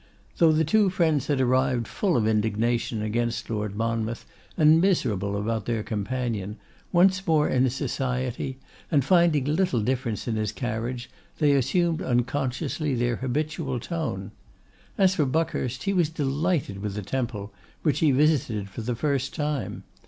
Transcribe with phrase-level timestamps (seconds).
[0.37, 4.25] Though the two friends had arrived full of indignation against Lord Monmouth,
[4.57, 6.57] and miserable about their companion,
[6.91, 8.57] once more in his society,
[8.89, 14.31] and finding little difference in his carriage, they assumed unconsciously their habitual tone.
[14.97, 19.35] As for Buckhurst, he was delighted with the Temple, which he visited for the first
[19.35, 19.83] time.